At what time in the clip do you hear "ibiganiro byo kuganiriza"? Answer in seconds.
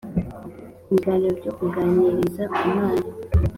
0.89-2.43